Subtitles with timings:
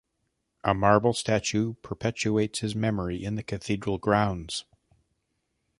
[0.63, 4.65] A marble statue perpetuates his memory in the Cathedral grounds.